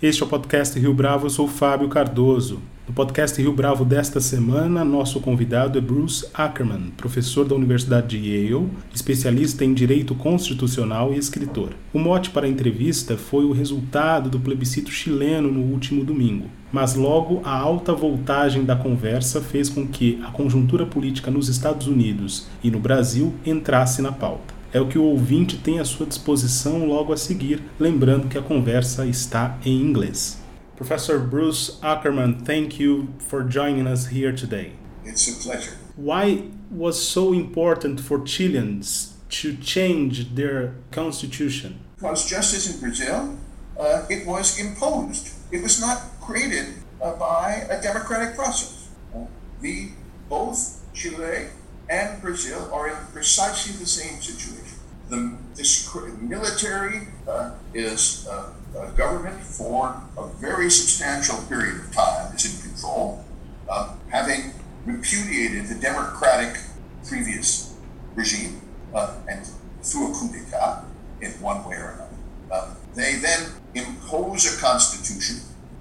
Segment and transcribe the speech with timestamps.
[0.00, 2.60] Este é o podcast Rio Bravo, eu sou Fábio Cardoso.
[2.86, 8.28] No podcast Rio Bravo desta semana, nosso convidado é Bruce Ackerman, professor da Universidade de
[8.28, 11.70] Yale, especialista em direito constitucional e escritor.
[11.92, 16.94] O mote para a entrevista foi o resultado do plebiscito chileno no último domingo, mas
[16.94, 22.46] logo a alta voltagem da conversa fez com que a conjuntura política nos Estados Unidos
[22.62, 26.86] e no Brasil entrasse na pauta é o que o ouvinte tem à sua disposição
[26.86, 30.38] logo a seguir, lembrando que a conversa está em inglês.
[30.76, 34.72] Professor Bruce Ackerman, thank you for joining us here today.
[35.04, 35.76] It's a pleasure.
[35.96, 41.80] Why was so important for Chileans to change their constitution?
[41.96, 43.36] Because just as in Brazil,
[43.78, 45.34] uh, it was imposed.
[45.50, 48.88] It was not created uh, by a democratic process.
[49.12, 49.24] Uh,
[49.60, 49.90] the
[50.28, 51.48] both Chile
[51.90, 54.78] and Brazil are in precisely the same situation.
[55.08, 55.88] The this
[56.20, 62.70] military uh, is uh, a government for a very substantial period of time is in
[62.70, 63.24] control,
[63.68, 64.52] uh, having
[64.84, 66.60] repudiated the democratic
[67.06, 67.74] previous
[68.14, 68.60] regime
[68.94, 69.48] uh, and
[69.82, 70.84] through a coup d'état
[71.20, 72.16] in one way or another.
[72.50, 75.40] Uh, they then impose a constitution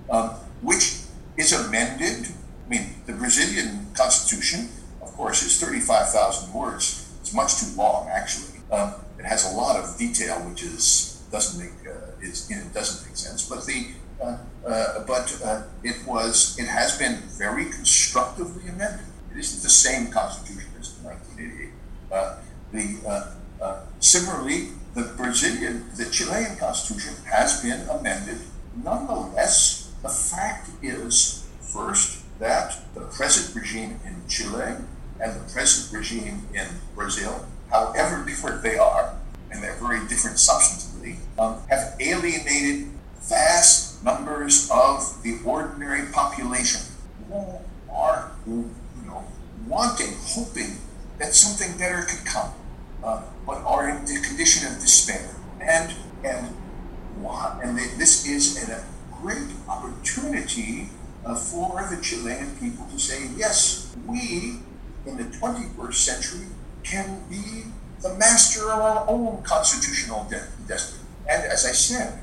[0.09, 0.29] um,
[0.61, 1.01] which
[1.37, 2.27] is amended.
[2.65, 4.69] I mean, the Brazilian constitution
[5.17, 7.09] course, is 35,000 words.
[7.21, 8.61] It's much too long, actually.
[8.71, 12.63] Um, it has a lot of detail, which is doesn't make uh, is you know,
[12.73, 13.49] doesn't make sense.
[13.49, 13.87] But the
[14.21, 19.07] uh, uh, but uh, it was it has been very constructively amended.
[19.31, 21.69] It isn't the same constitution as the 1988.
[22.11, 22.37] Uh,
[22.71, 28.37] the uh, similarly, the Brazilian, the Chilean constitution has been amended.
[28.83, 34.77] Nonetheless, the fact is first that the present regime in Chile
[35.19, 39.15] and the present regime in Brazil, however different they are,
[39.51, 42.87] and they're very different substantively, um, have alienated
[43.21, 46.81] vast numbers of the ordinary population
[47.29, 47.59] who
[47.91, 48.69] are, you
[49.05, 49.23] know,
[49.67, 50.77] wanting, hoping
[51.19, 52.51] that something better could come,
[53.03, 55.35] uh, but are in the condition of despair.
[55.59, 56.55] And and
[57.63, 58.85] and this is a
[59.21, 60.89] great opportunity
[61.25, 64.59] uh, for the Chilean people to say, yes, we
[65.07, 66.45] in the 21st century
[66.83, 67.63] can be
[68.01, 71.03] the master of our own constitutional de- destiny.
[71.29, 72.19] And as I said,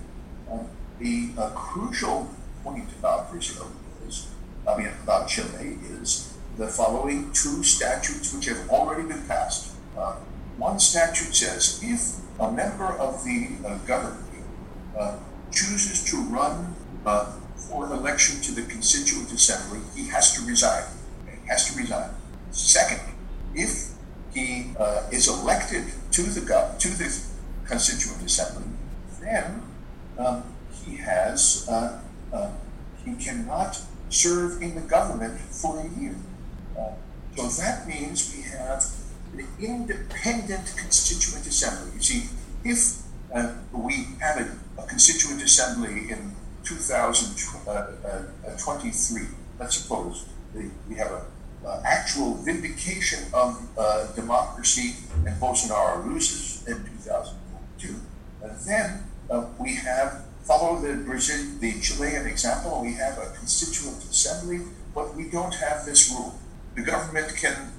[0.51, 0.69] um,
[0.99, 2.31] the uh, crucial
[2.63, 3.71] point about Brazil
[4.07, 4.29] is,
[4.69, 9.73] I mean, about Chile is the following two statutes which have already been passed.
[9.99, 10.17] Uh,
[10.57, 14.25] one statute says if a member of the uh, government
[14.99, 15.17] uh,
[15.51, 16.75] chooses to run
[17.05, 20.85] uh, for an election to the Constituent Assembly, he has to resign.
[21.27, 22.11] He has to resign.
[22.55, 23.13] Secondly,
[23.55, 23.91] if
[24.33, 26.41] he uh, is elected to the
[26.79, 27.23] to the
[27.67, 28.65] Constituent Assembly,
[29.21, 29.63] then
[30.19, 30.45] um,
[30.85, 32.01] he has uh,
[32.33, 32.51] uh,
[33.05, 36.15] he cannot serve in the government for a year.
[36.79, 36.93] Uh,
[37.37, 38.85] so that means we have
[39.33, 41.91] an independent Constituent Assembly.
[41.97, 42.29] You see,
[42.65, 43.03] if
[43.35, 44.47] uh, we have a,
[44.81, 49.27] a, Constituent Assembly in 2023, uh,
[49.59, 51.27] let's suppose we have a
[51.67, 54.95] uh, actual vindication of uh, democracy
[55.27, 57.95] and Bolsonaro loses in 2022.
[58.43, 63.99] And then uh, we have, follow the Brazil, the Chilean example, we have a constituent
[64.05, 64.61] assembly,
[64.95, 66.39] but we don't have this rule.
[66.75, 67.73] The government can,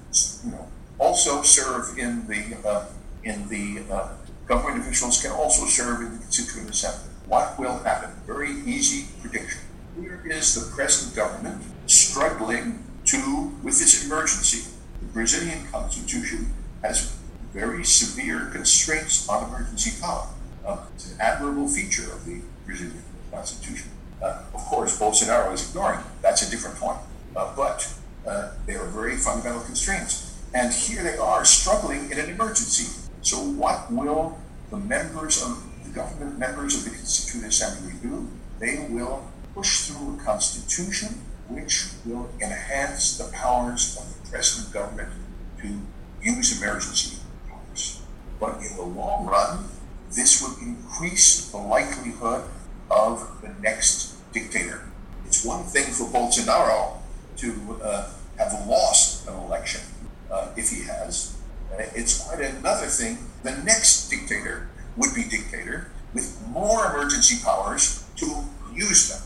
[0.44, 0.66] you know,
[0.98, 2.86] also serve in the, uh,
[3.22, 4.08] in the, uh,
[4.46, 7.10] government officials can also serve in the constituent assembly.
[7.26, 8.10] What will happen?
[8.26, 9.60] Very easy prediction.
[10.00, 16.52] Here is the present government struggling to, with this emergency, the Brazilian constitution
[16.82, 17.16] has
[17.52, 20.28] very severe constraints on emergency power.
[20.66, 23.90] Uh, it's an admirable feature of the Brazilian constitution.
[24.20, 26.06] Uh, of course, Bolsonaro is ignoring it.
[26.22, 26.98] That's a different point.
[27.34, 27.92] Uh, but
[28.26, 30.34] uh, they are very fundamental constraints.
[30.54, 33.02] And here they are struggling in an emergency.
[33.22, 34.38] So, what will
[34.70, 38.28] the members of the government members of the Constituent Assembly do?
[38.58, 45.12] They will push through a constitution which will enhance the powers of the present government
[45.60, 45.80] to
[46.22, 48.02] use emergency powers.
[48.40, 49.68] But in the long run,
[50.10, 52.44] this would increase the likelihood
[52.90, 54.82] of the next dictator.
[55.24, 56.98] It's one thing for Bolsonaro
[57.38, 59.82] to uh, have lost an election,
[60.30, 61.36] uh, if he has.
[61.72, 63.18] Uh, it's quite another thing.
[63.42, 68.44] The next dictator would be dictator with more emergency powers to
[68.74, 69.25] use them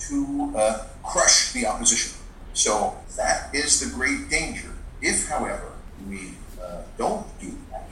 [0.00, 2.18] to uh, crush the opposition.
[2.54, 4.68] So that is the great danger.
[5.02, 5.72] If, however,
[6.08, 6.32] we
[6.62, 7.88] uh, don't do that,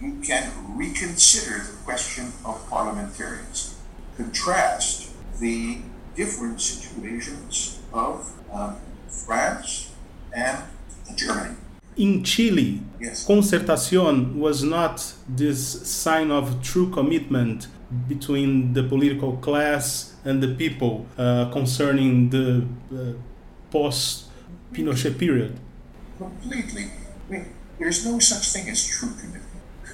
[0.00, 3.74] you can reconsider the question of parliamentarians.
[4.16, 5.10] Contrast
[5.40, 5.78] the
[6.14, 8.76] different situations of um,
[9.08, 9.92] France
[10.34, 10.58] and
[11.14, 11.56] Germany.
[11.96, 13.26] In Chile, Yes.
[13.26, 17.68] concertación was not this sign of true commitment
[18.08, 23.12] between the political class and the people uh, concerning the uh,
[23.70, 24.24] post
[24.72, 25.58] Pinochet period.
[26.18, 26.90] Completely.
[27.28, 29.44] I mean, there's no such thing as true commitment.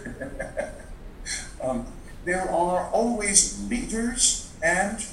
[1.62, 1.86] um,
[2.24, 5.04] there are always leaders and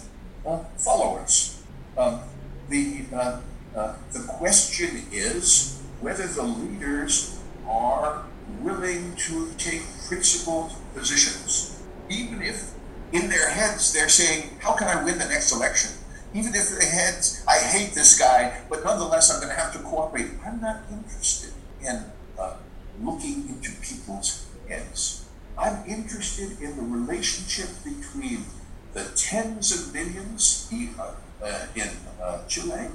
[0.45, 1.61] uh, followers.
[1.97, 2.21] Um,
[2.69, 3.41] the, uh,
[3.75, 8.25] uh, the question is whether the leaders are
[8.61, 11.78] willing to take principled positions,
[12.09, 12.73] even if
[13.11, 15.91] in their heads they're saying, How can I win the next election?
[16.33, 19.79] Even if their heads, I hate this guy, but nonetheless I'm going to have to
[19.79, 20.27] cooperate.
[20.45, 22.06] I'm not interested in
[22.39, 22.53] uh,
[23.01, 25.25] looking into people's heads.
[25.57, 28.45] I'm interested in the relationship between
[28.94, 31.89] the tens of millions uh, in
[32.21, 32.88] uh, Chile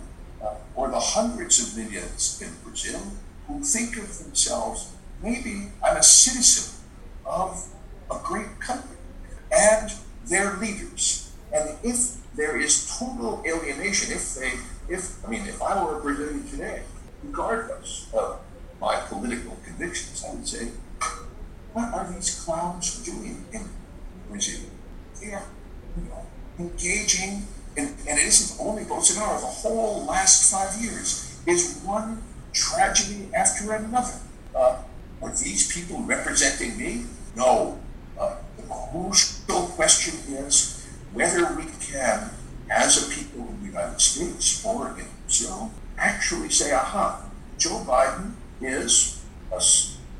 [0.43, 3.01] uh, or the hundreds of millions in Brazil
[3.47, 6.81] who think of themselves, maybe I'm a citizen
[7.27, 7.67] of
[8.11, 8.97] a great country
[9.55, 9.93] and
[10.27, 11.33] their leaders.
[11.53, 14.53] And if there is total alienation, if they,
[14.93, 16.83] if, I mean, if I were a Brazilian today,
[17.23, 18.41] regardless of
[18.81, 20.69] my political convictions, I would say,
[21.73, 23.69] what are these clowns doing in
[24.29, 24.69] Brazil?
[25.21, 25.45] They are,
[25.97, 26.27] you know,
[26.59, 27.47] engaging,
[27.77, 32.23] in, and it isn't only Bolsonaro, the whole last five years is one
[32.53, 34.15] tragedy after another.
[34.55, 34.77] Uh,
[35.23, 37.05] are these people representing me?
[37.37, 37.81] No.
[38.91, 42.31] Crucial question is whether we can,
[42.71, 47.25] as a people in the United States or in Brazil, actually say, aha,
[47.59, 49.23] Joe Biden is
[49.53, 49.61] a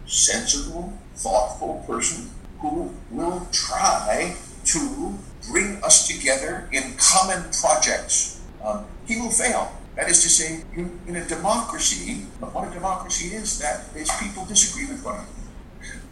[0.07, 2.31] sensible, thoughtful person
[2.61, 4.35] who will try
[4.65, 5.19] to
[5.51, 8.41] bring us together in common projects.
[8.65, 9.73] Um, he will fail.
[9.97, 14.45] That is to say, in, in a democracy, what a democracy is, that is people
[14.47, 15.29] disagree with one another.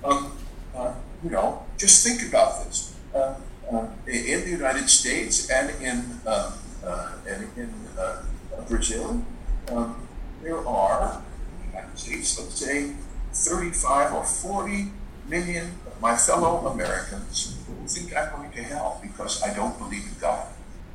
[0.04, 0.32] Um,
[0.76, 2.94] uh, you know, just think about this.
[3.14, 3.34] Uh,
[3.72, 6.52] uh, in the United States and in uh,
[6.84, 8.22] uh, and in uh,
[8.68, 9.22] Brazil,
[9.70, 10.08] um,
[10.42, 11.22] there are
[11.62, 12.92] in the United States, let's say,
[13.32, 14.90] 35 or 40
[15.28, 20.04] million of my fellow Americans who think I'm going to hell because I don't believe
[20.04, 20.48] in God,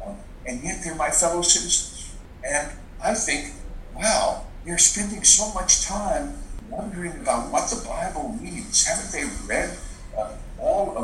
[0.05, 2.15] um, and yet they're my fellow citizens.
[2.43, 2.71] And
[3.03, 3.53] I think,
[3.95, 6.37] wow, they're spending so much time
[6.69, 8.85] wondering about what the Bible means.
[8.85, 9.76] Haven't they read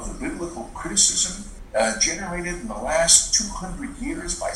[0.03, 4.51] of the biblical criticism uh, generated in the last 200 years by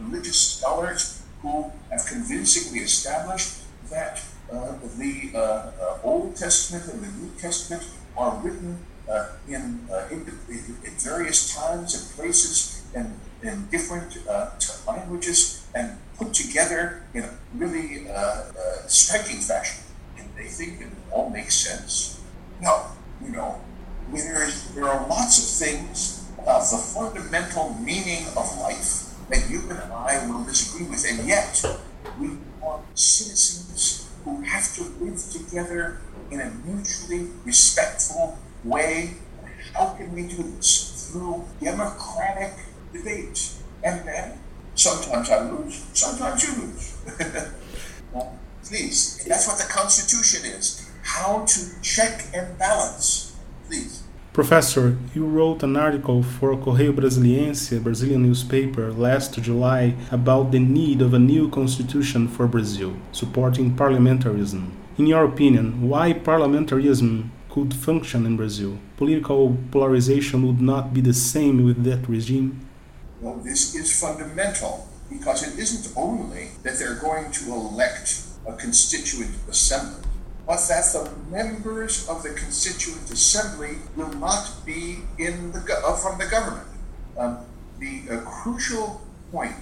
[0.00, 3.58] religious scholars who have convincingly established
[3.90, 7.82] that uh, the uh, uh, Old Testament and the New Testament
[8.16, 8.78] are written
[9.08, 14.50] uh, in, uh, in, in various times and places and in different uh,
[14.86, 18.06] languages and put together in a really
[18.86, 19.84] striking fashion.
[20.16, 22.20] And they think it all makes sense.
[22.62, 22.86] No,
[23.22, 23.60] you know,
[24.12, 29.62] there, is, there are lots of things about the fundamental meaning of life that you
[29.68, 31.64] and I will disagree with, and yet
[32.18, 32.30] we
[32.62, 39.14] are citizens who have to live together in a mutually respectful way.
[39.74, 41.10] How can we do this?
[41.12, 42.52] Through democratic
[42.92, 43.52] debate.
[43.84, 44.38] And then
[44.74, 46.96] sometimes I lose, sometimes you lose.
[48.68, 50.90] Please, that's what the Constitution is.
[51.02, 53.36] How to check and balance.
[53.68, 53.95] Please.
[54.36, 60.58] Professor, you wrote an article for Correio Brasiliense, a Brazilian newspaper, last July about the
[60.58, 64.72] need of a new constitution for Brazil, supporting parliamentarism.
[64.98, 68.76] In your opinion, why parliamentarism could function in Brazil?
[68.98, 72.60] Political polarization would not be the same with that regime?
[73.22, 79.34] Well, this is fundamental because it isn't only that they're going to elect a constituent
[79.48, 80.05] assembly,
[80.46, 85.96] but that the members of the constituent assembly will not be in the go- uh,
[85.96, 86.68] from the government.
[87.18, 87.38] Um,
[87.80, 89.00] the uh, crucial
[89.32, 89.56] point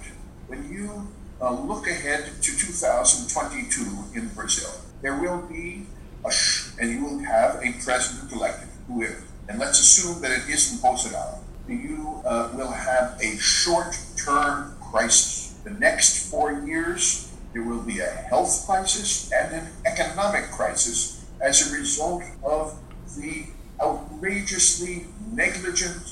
[0.47, 1.07] when you
[1.41, 4.69] uh, look ahead to 2022 in Brazil,
[5.01, 5.87] there will be
[6.23, 9.15] a sh- and you will have a president elected who is,
[9.49, 11.39] and let's assume that it isn't Bolsonaro.
[11.67, 15.55] You uh, will have a short-term crisis.
[15.63, 21.71] The next four years, there will be a health crisis and an economic crisis as
[21.71, 22.77] a result of
[23.17, 23.45] the
[23.81, 26.03] outrageously negligent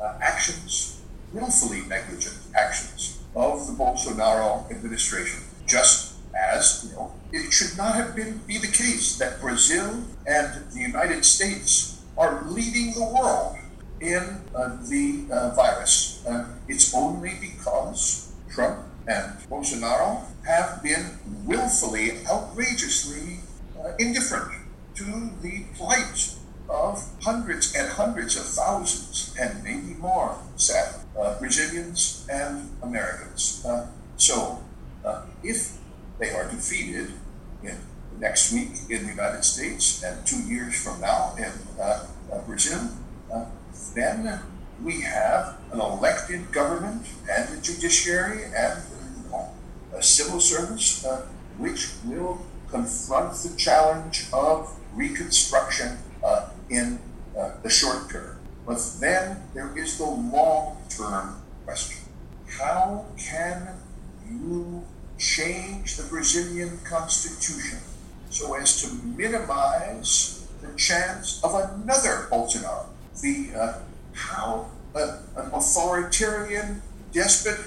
[0.00, 5.40] uh, actions, willfully negligent actions of the Bolsonaro administration.
[5.66, 10.70] Just as you know, it should not have been be the case that Brazil and
[10.70, 13.56] the United States are leading the world
[14.00, 16.24] in uh, the uh, virus.
[16.28, 23.40] Uh, it's only because Trump and Bolsonaro have been willfully, outrageously
[23.78, 24.52] uh, indifferent
[24.94, 26.34] to the plight
[26.68, 33.64] of hundreds and hundreds of thousands, and maybe more, sad, uh, Brazilians and Americans.
[33.66, 34.62] Uh, so,
[35.04, 35.78] uh, if
[36.18, 37.12] they are defeated
[37.62, 37.76] in
[38.18, 42.88] next week in the United States and two years from now in uh, uh, Brazil,
[43.94, 44.40] then
[44.82, 48.82] we have an elected government and a judiciary and
[50.00, 51.04] civil service
[51.58, 56.98] which will confront the challenge of reconstruction uh, in
[57.38, 58.38] uh, the short term.
[58.66, 61.98] But then there is the long term question.
[62.48, 63.68] How can
[64.28, 64.84] you
[65.18, 67.78] change the Brazilian constitution
[68.30, 72.86] so as to minimize the chance of another Bolsonaro?
[73.20, 73.78] The uh,
[74.12, 76.82] how uh, an authoritarian
[77.12, 77.58] despot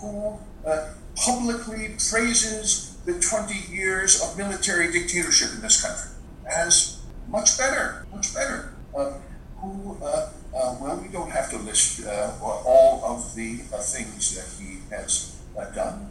[0.00, 6.10] who uh, publicly praises the 20 years of military dictatorship in this country
[6.46, 8.72] as much better, much better.
[8.96, 9.12] Uh,
[9.58, 14.36] who, uh, uh, well, we don't have to list uh, all of the uh, things
[14.36, 16.10] that he has uh, done,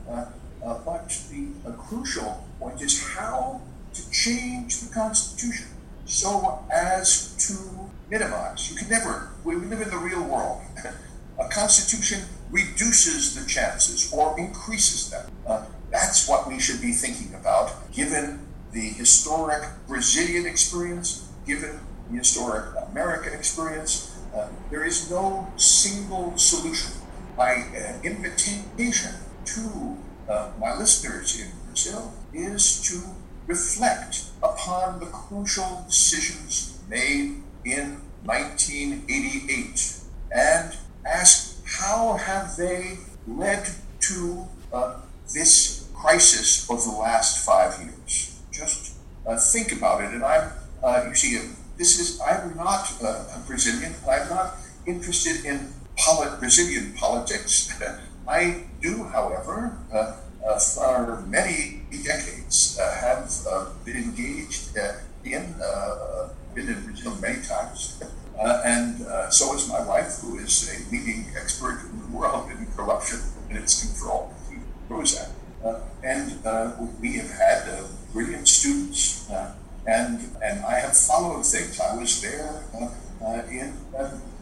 [0.85, 3.61] but the crucial point is how
[3.93, 5.67] to change the Constitution
[6.05, 8.71] so as to minimize.
[8.71, 10.61] You can never, we live in the real world.
[11.39, 12.21] A constitution
[12.53, 15.25] reduces the chances or increases them.
[15.89, 18.39] that's what we should be thinking about, given
[18.71, 21.79] the historic Brazilian experience, given
[22.09, 24.15] the historic American experience.
[24.35, 26.91] Uh, there is no single solution.
[27.37, 29.13] My uh, invitation
[29.45, 29.97] to
[30.29, 33.01] uh, my listeners in Brazil is to
[33.45, 39.99] reflect upon the crucial decisions made in 1988
[40.31, 44.99] and ask how have they led to uh,
[45.33, 50.13] this crisis of the last five years just uh, think about it.
[50.13, 50.51] And I'm,
[50.83, 51.39] uh, you see,
[51.77, 53.93] this is, I'm not uh, a Brazilian.
[54.09, 55.73] I'm not interested in
[56.39, 57.73] Brazilian politics.
[58.27, 63.31] I do, however, uh, uh, for many decades have
[63.85, 64.75] been engaged
[65.23, 65.55] in,
[66.53, 68.01] been in Brazil many times.
[68.65, 73.19] and so is my wife, who is a leading expert in the world in corruption
[73.49, 74.33] and its control.
[74.89, 75.29] Prozac.
[75.63, 79.29] Uh, and uh, we have had uh, brilliant students,
[79.87, 81.79] and and I have followed things.
[81.79, 82.63] I was there
[83.49, 83.71] in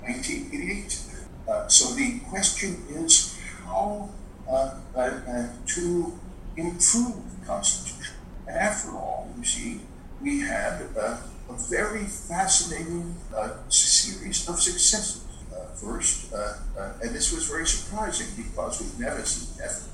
[0.01, 0.97] 1988.
[1.67, 4.09] so the question is how
[5.67, 6.19] to
[6.81, 8.15] the Constitution.
[8.47, 9.81] And after all, you see,
[10.21, 11.19] we had a
[11.69, 15.25] very fascinating uh, series of successes.
[15.53, 16.53] Uh, first, uh,
[17.03, 19.89] and this was very surprising because with Neves' death,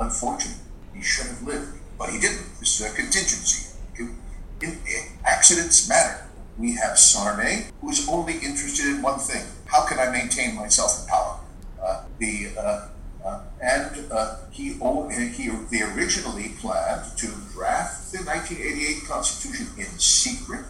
[0.00, 0.56] unfortunate.
[0.94, 2.58] He should have lived, but he didn't.
[2.58, 3.76] This is a contingency.
[3.98, 4.16] In,
[4.62, 4.78] in,
[5.24, 6.26] accidents matter.
[6.58, 11.02] We have Sarney, who is only interested in one thing: how can I maintain myself
[11.02, 11.38] in power?
[11.80, 12.88] Uh, the uh,
[13.28, 20.64] uh, and uh, he, he they originally planned to draft the 1988 Constitution in secret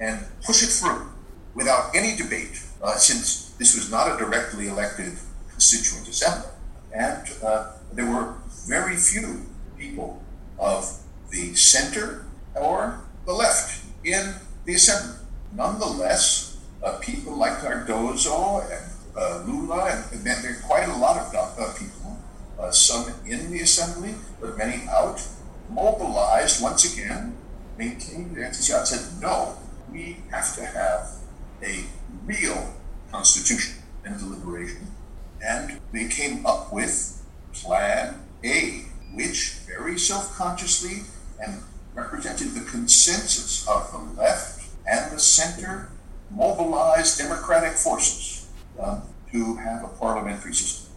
[0.00, 1.06] and push it through
[1.54, 5.12] without any debate, uh, since this was not a directly elected
[5.50, 6.50] constituent assembly.
[6.94, 8.34] And uh, there were
[8.66, 9.46] very few
[9.76, 10.22] people
[10.58, 10.98] of
[11.30, 12.24] the center
[12.54, 14.34] or the left in
[14.64, 15.16] the assembly.
[15.52, 21.16] Nonetheless, uh, people like Cardoso and uh, Lula, and, and there are quite a lot
[21.18, 21.97] of people,
[22.58, 25.26] uh, some in the assembly, but many out,
[25.70, 27.36] mobilized once again,
[27.76, 29.56] maintained their enthusiasm, said, no,
[29.90, 31.08] we have to have
[31.62, 31.84] a
[32.24, 32.74] real
[33.10, 34.88] constitution and deliberation.
[35.44, 37.22] And they came up with
[37.52, 38.84] Plan A,
[39.14, 41.02] which very self consciously
[41.40, 41.62] and
[41.94, 45.90] represented the consensus of the left and the center
[46.30, 48.48] mobilized democratic forces
[48.80, 50.87] um, to have a parliamentary system.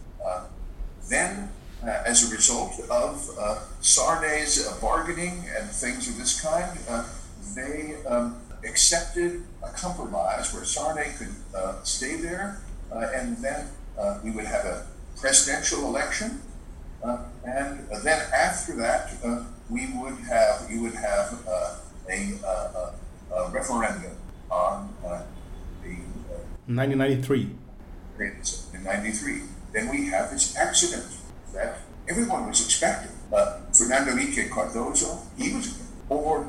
[1.12, 1.50] Uh, then,
[1.84, 7.04] uh, as a result of uh, Sarney's uh, bargaining and things of this kind, uh,
[7.54, 12.60] they um, accepted a compromise where Sarney could uh, stay there,
[12.92, 13.68] and then
[14.22, 16.40] we would have a presidential election
[17.02, 21.74] uh, and then after that, uh, we would have you would have uh,
[22.08, 22.34] a,
[23.34, 24.12] a, referendum
[24.50, 25.24] on the
[26.66, 27.50] 1993.
[28.74, 29.42] In 93,
[29.72, 31.06] then we have this accident
[31.54, 33.10] that everyone was expecting.
[33.30, 36.46] for Fernando Henrique Cardoso, he was, or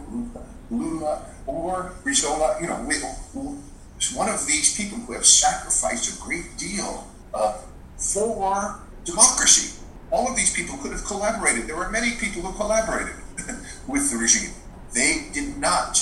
[0.70, 2.86] Lula, or Brizola, you know,
[3.96, 7.54] it's one of these people who have sacrificed a great deal uh,
[7.98, 9.80] for democracy.
[10.12, 11.68] All of these people could have collaborated.
[11.68, 13.16] There were many people who collaborated
[13.88, 14.52] with the regime.
[14.94, 15.98] They did not.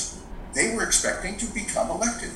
[0.54, 2.32] They were expecting to become elected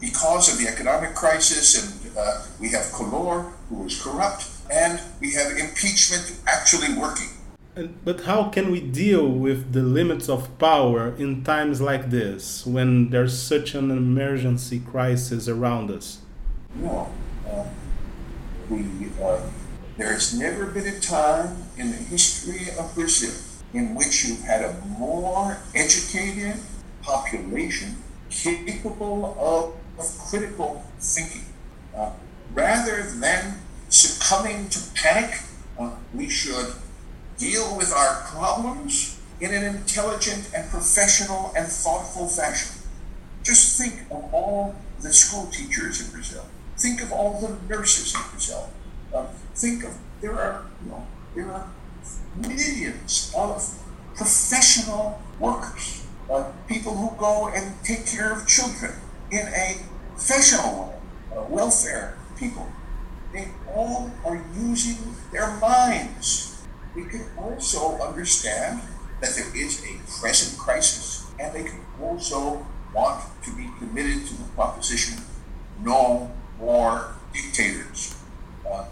[0.00, 5.32] because of the economic crisis, and uh, we have Collor, who is corrupt, and we
[5.32, 7.28] have impeachment actually working.
[8.04, 13.10] But how can we deal with the limits of power in times like this, when
[13.10, 16.18] there's such an emergency crisis around us?
[16.74, 17.08] No.
[17.48, 17.64] Uh,
[18.68, 18.84] we,
[19.22, 19.40] uh,
[19.96, 23.34] there has never been a time in the history of Brazil
[23.72, 26.56] in which you've had a more educated
[27.02, 27.96] population
[28.30, 31.44] capable of, of critical thinking.
[31.96, 32.10] Uh,
[32.54, 35.40] rather than succumbing to panic,
[35.78, 36.74] uh, we should
[37.38, 42.82] deal with our problems in an intelligent and professional and thoughtful fashion.
[43.44, 46.44] Just think of all the school teachers in Brazil.
[46.76, 48.70] Think of all the nurses in Brazil.
[49.14, 51.66] Uh, think of there are you know there are
[52.36, 53.62] millions of
[54.16, 58.92] professional workers, uh, people who go and take care of children
[59.30, 59.76] in a
[60.12, 60.94] professional way,
[61.36, 62.66] uh, welfare people.
[63.32, 66.48] They all are using their minds
[66.98, 68.80] we can also understand
[69.20, 74.34] that there is a present crisis, and they can also want to be committed to
[74.34, 75.22] the proposition
[75.82, 78.16] no more dictators.
[78.66, 78.86] Uh,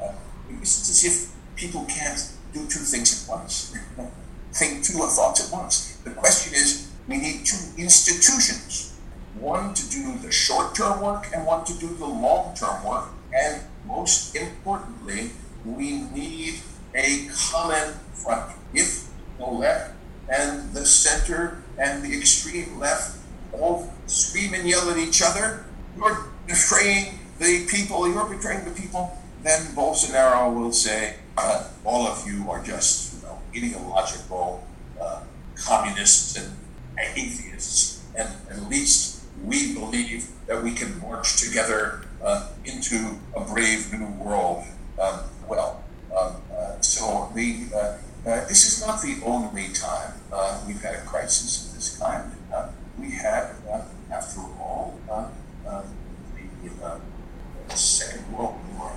[0.00, 0.12] uh,
[0.62, 3.76] it's as if people can't do two things at once,
[4.52, 5.96] think two thoughts at once.
[6.04, 8.95] The question is we need two institutions
[9.40, 13.08] one to do the short term work and one to do the long term work.
[13.34, 15.30] And most importantly,
[15.64, 16.54] we need
[16.94, 18.52] a common front.
[18.72, 19.94] If the left
[20.28, 23.18] and the center and the extreme left
[23.52, 25.64] all scream and yell at each other,
[25.96, 32.26] you're betraying the people, you're betraying the people, then Bolsonaro will say, uh, all of
[32.26, 34.66] you are just you know, ideological
[35.00, 35.20] uh,
[35.54, 36.56] communists and
[36.98, 43.92] atheists, and at least we believe that we can march together uh, into a brave
[43.92, 44.64] new world.
[45.00, 45.84] Um, well,
[46.16, 47.78] um, uh, so the, uh,
[48.28, 50.12] uh, this is not the only time
[50.66, 52.32] we've had a crisis of this kind.
[52.98, 53.54] we had,
[54.10, 54.98] after all,
[57.68, 58.92] the Second World War.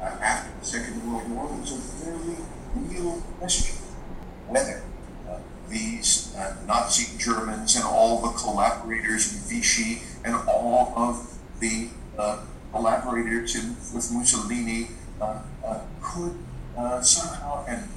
[0.00, 2.36] after the Second World War, was a very
[2.74, 3.77] real question uh,
[6.68, 13.70] Nazi Germans and all the collaborators in Vichy and all of the uh, collaborators in,
[13.94, 15.40] with Mussolini uh,
[16.02, 16.36] could
[16.76, 17.88] uh, somehow and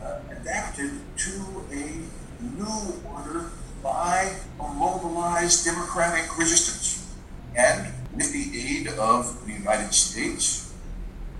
[0.00, 2.02] uh, adapted to a
[2.40, 3.50] new order
[3.82, 7.14] by a mobilized democratic resistance.
[7.56, 10.72] And with the aid of the United States,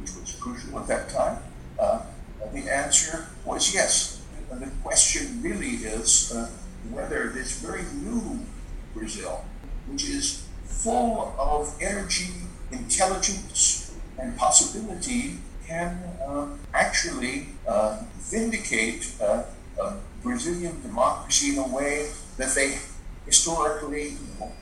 [0.01, 1.38] which was crucial at that time,
[1.79, 2.03] uh,
[2.53, 4.12] the answer was yes.
[4.59, 6.49] The question really is uh,
[6.91, 8.41] whether this very new
[8.95, 9.45] Brazil,
[9.88, 12.29] which is full of energy,
[12.71, 19.45] intelligence, and possibility, can uh, actually uh, vindicate uh,
[20.23, 22.79] Brazilian democracy in a way that they
[23.27, 24.09] historically,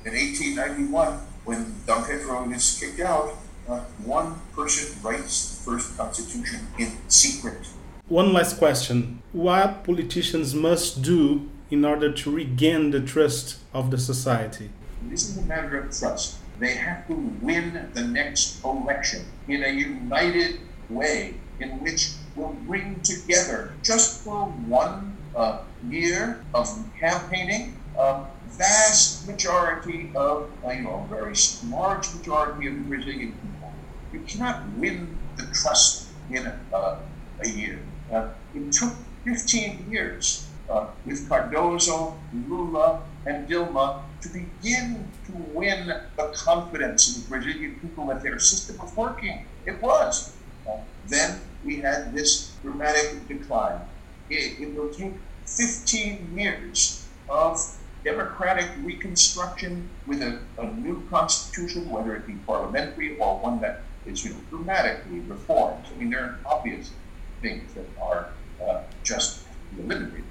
[0.05, 3.35] in 1891, when Dom Pedro is kicked out,
[3.69, 7.67] uh, one person writes the first constitution in secret.
[8.11, 9.23] One last question.
[9.31, 14.71] What politicians must do in order to regain the trust of the society?
[15.09, 16.39] This is a matter of trust.
[16.59, 22.99] They have to win the next election in a united way in which we'll bring
[23.03, 26.67] together just for one uh, year of
[26.99, 31.35] campaigning a vast majority of, uh, you know, a very
[31.69, 33.73] large majority of the Brazilian people.
[34.13, 36.99] You cannot win the trust in uh,
[37.39, 37.79] a year.
[38.13, 38.93] Uh, it took
[39.25, 42.15] 15 years uh, with Cardoso,
[42.49, 48.39] Lula, and Dilma to begin to win the confidence of the Brazilian people that their
[48.39, 49.47] system was working.
[49.67, 50.37] It was.
[51.07, 53.81] Then we had this dramatic decline.
[54.29, 55.15] It, it will take
[55.47, 57.59] 15 years of
[58.05, 64.25] democratic reconstruction with a, a, new constitution, whether it be parliamentary or one that is
[64.25, 65.85] you know, dramatically reformed.
[65.93, 66.91] I mean, there are obvious
[67.41, 68.29] things that are
[68.67, 69.47] uh, just
[69.79, 70.25] eliminated.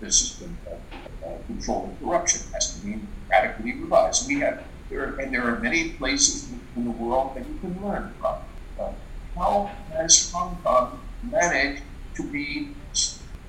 [0.00, 0.78] The system of
[1.24, 2.98] uh, controlling corruption has to be
[3.30, 4.26] radically revised.
[4.26, 8.12] We have there, and there are many places in the world that you can learn
[8.18, 8.36] from.
[8.78, 8.92] Uh,
[9.36, 11.82] how has Hong Kong managed
[12.16, 12.74] to be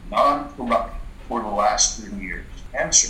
[0.10, 0.96] non-corrupt
[1.28, 2.46] for the last 30 years.
[2.78, 3.10] Answer,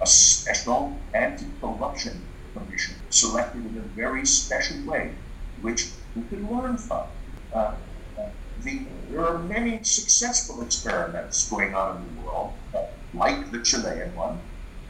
[0.00, 2.22] a special anti-corruption
[2.54, 5.12] commission selected in a very special way,
[5.60, 7.04] which we can learn from.
[7.54, 7.74] Uh, uh,
[8.62, 12.52] the, there are many successful experiments going on in the world,
[13.14, 14.40] like the Chilean one,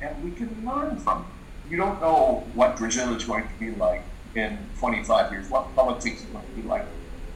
[0.00, 1.30] and we can learn from them.
[1.70, 4.02] You don't know what Brazil is going to be like
[4.34, 6.86] in 25 years, what politics is going to be like.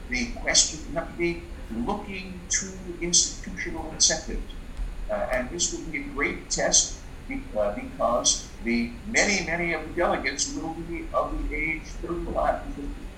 [0.09, 4.41] The question, you have to be looking to institutional incentives.
[5.09, 6.99] Uh, and this will be a great test
[7.57, 12.61] uh, because the many, many of the delegates will be of the age 35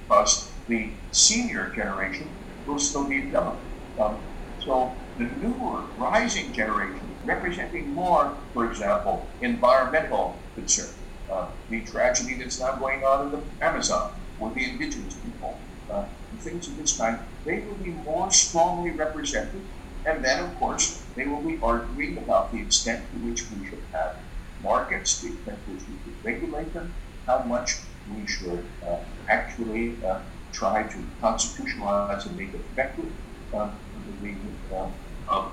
[0.07, 2.29] because the senior generation
[2.65, 3.63] will still be developed.
[3.97, 4.17] Um,
[4.59, 10.89] so the newer, rising generation, representing more, for example, environmental concern,
[11.31, 16.05] uh, the tragedy that's now going on in the Amazon with the indigenous people, uh,
[16.39, 19.61] things of this kind, they will be more strongly represented.
[20.05, 23.83] And then, of course, they will be arguing about the extent to which we should
[23.93, 24.17] have
[24.61, 26.93] markets, the extent to which we should regulate them,
[27.25, 27.71] how much
[28.07, 28.97] we should uh,
[29.27, 30.19] actually uh,
[30.55, 33.11] try to constitutionalize and make it effective.
[33.53, 33.77] Um,
[34.21, 34.89] the uh,
[35.27, 35.49] uh,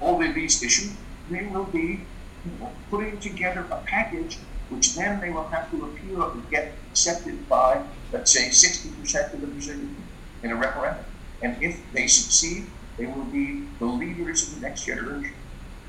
[0.00, 0.92] all of these issues,
[1.30, 2.00] they will be
[2.44, 4.38] you know, putting together a package
[4.70, 9.40] which then they will have to appeal and get accepted by, let's say, 60% of
[9.40, 9.96] the Brazilian
[10.42, 11.04] in a referendum.
[11.40, 12.66] And if they succeed,
[12.98, 15.34] they will be the leaders of the next generation.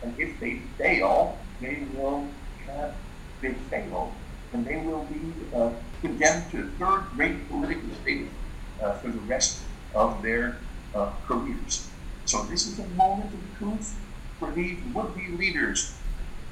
[0.02, 2.28] And if they fail, they will
[2.68, 2.96] have
[3.42, 4.14] they fail,
[4.54, 8.30] and they will be uh, condemned to third-rate political status
[8.82, 9.60] uh, for the rest
[9.94, 10.58] of their
[10.96, 11.88] uh, careers.
[12.26, 13.96] So this is a moment of truth
[14.40, 15.94] for these would-be leaders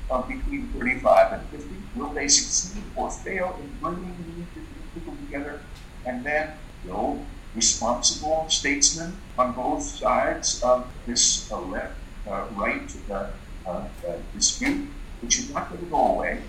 [0.10, 1.76] of between 35 and 50.
[1.96, 5.62] Will they succeed or fail in bringing these people together?
[6.06, 6.54] And then,
[6.86, 11.96] you responsible statesmen on both sides of this uh, left
[12.28, 13.28] uh, right uh,
[13.66, 13.88] uh,
[14.34, 14.88] dispute,
[15.22, 16.42] which is not going to go away,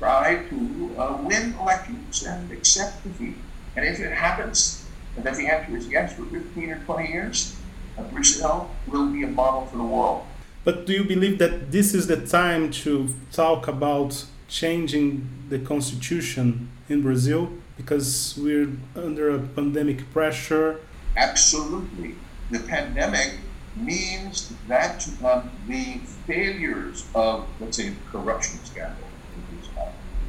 [0.00, 3.36] try to uh, win elections and accept defeat.
[3.76, 4.84] And if it happens,
[5.16, 7.56] and if the answer is yes for 15 or 20 years,
[8.10, 10.24] Brazil will be a model for the world.
[10.64, 16.70] But do you believe that this is the time to talk about changing the constitution
[16.88, 20.80] in Brazil because we're under a pandemic pressure?
[21.16, 22.14] Absolutely.
[22.50, 23.38] The pandemic
[23.76, 29.09] means that um, the failures of, let's say, corruption scandal,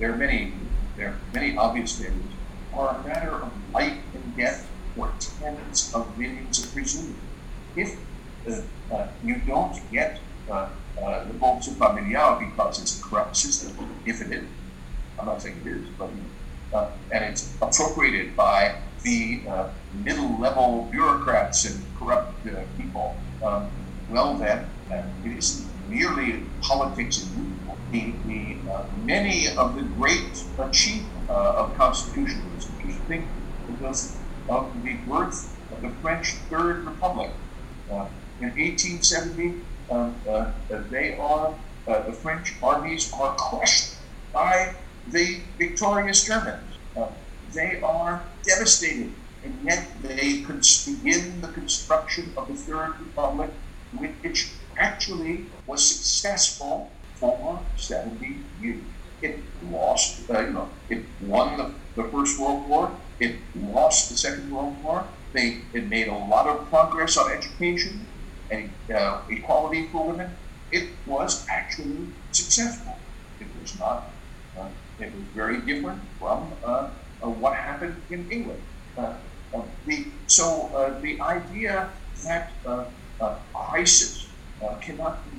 [0.01, 0.51] there are many,
[0.97, 2.33] there are many obvious failures,
[2.73, 7.19] are a matter of life and death for tens of millions of Brazilians.
[7.75, 7.97] If
[8.49, 8.61] uh,
[8.93, 14.21] uh, you don't get uh, uh, the Bolsa Família because it's a corrupt system, if
[14.21, 14.43] it is.
[15.19, 16.09] I'm not saying it is, but
[16.73, 19.69] uh, and it's appropriated by the uh,
[20.03, 23.15] middle level bureaucrats and corrupt uh, people.
[23.43, 23.69] Um,
[24.09, 27.59] well, then, it is merely politics and
[27.91, 28.57] the, the
[29.03, 33.25] many of the great achievements of constitutionalism, you think,
[33.67, 34.17] because
[34.49, 37.31] of the birth of the French Third Republic.
[37.89, 40.51] in 1870, um, uh,
[40.89, 41.53] they are,
[41.87, 43.95] uh, the French armies are crushed
[44.33, 44.73] by
[45.07, 46.77] the victorious Germans.
[46.95, 47.07] Uh,
[47.53, 49.13] they are devastated,
[49.43, 50.45] and yet they
[50.85, 53.51] begin the construction of the Third Republic,
[53.91, 58.83] which actually was successful for 70 years.
[59.21, 64.17] It lost, uh, you know, it won the, the First World War, it lost the
[64.17, 68.07] Second World War, they, it made a lot of progress on education,
[68.49, 70.35] and uh, equality for women,
[70.71, 72.99] it was actually successful.
[73.39, 74.15] It was not,
[74.59, 76.91] uh, it was very different from uh,
[77.23, 78.63] uh what happened in England.
[78.97, 79.19] Uh,
[79.85, 82.53] the, so the idea that
[83.53, 84.27] crisis
[84.81, 85.37] cannot be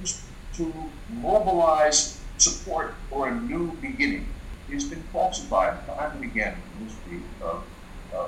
[0.00, 0.20] used
[0.54, 0.72] to
[1.10, 4.26] mobilize support for a new beginning
[4.68, 7.64] It has been falsified time and again in the history of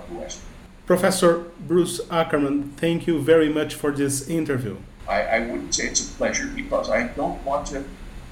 [0.09, 0.41] the West.
[0.87, 4.77] Professor Bruce Ackerman, thank you very much for this interview.
[5.09, 7.85] I, I wouldn't say it's a pleasure because I don't want to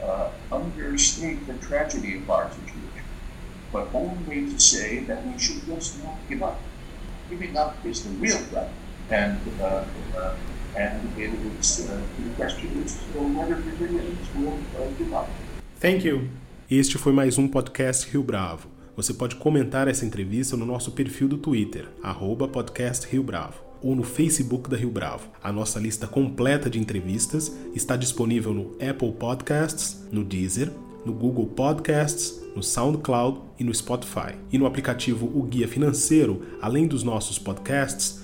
[0.02, 3.04] uh, understate the tragedy of our situation,
[3.72, 6.60] but only to say that we should just not give up.
[7.30, 8.70] Giving up is the real threat,
[9.10, 9.84] and uh,
[15.80, 16.28] Thank you.
[16.68, 18.68] Este foi mais um podcast Rio Bravo.
[18.96, 23.94] Você pode comentar essa entrevista no nosso perfil do Twitter, arroba podcast Rio Bravo, ou
[23.94, 25.28] no Facebook da Rio Bravo.
[25.40, 30.72] A nossa lista completa de entrevistas está disponível no Apple Podcasts, no Deezer,
[31.06, 34.34] no Google Podcasts, no SoundCloud e no Spotify.
[34.50, 38.23] E no aplicativo O Guia Financeiro, além dos nossos podcasts,